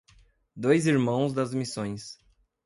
Dois 0.55 0.87
Irmãos 0.87 1.31
das 1.31 1.53
Missões 1.53 2.17